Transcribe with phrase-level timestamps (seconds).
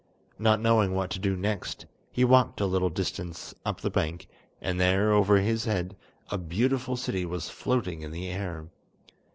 [0.39, 4.27] Not knowing what to do next, he walked a little distance up the bank,
[4.59, 5.95] and there, over his head,
[6.31, 8.65] a beautiful city was floating in the air.